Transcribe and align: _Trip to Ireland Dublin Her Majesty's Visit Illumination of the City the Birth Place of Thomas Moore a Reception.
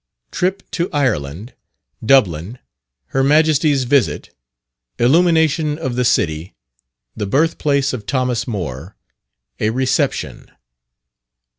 _Trip 0.31 0.61
to 0.71 0.89
Ireland 0.91 1.53
Dublin 2.03 2.57
Her 3.09 3.23
Majesty's 3.23 3.83
Visit 3.83 4.33
Illumination 4.97 5.77
of 5.77 5.95
the 5.95 6.03
City 6.03 6.55
the 7.15 7.27
Birth 7.27 7.59
Place 7.59 7.93
of 7.93 8.07
Thomas 8.07 8.47
Moore 8.47 8.95
a 9.59 9.69
Reception. 9.69 10.49